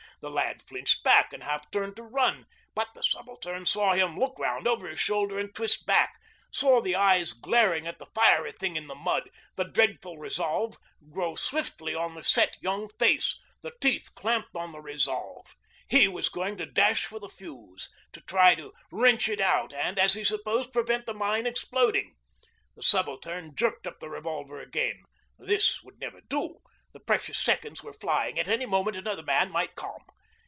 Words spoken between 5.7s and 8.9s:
back, saw the eyes glaring at the fiery thing in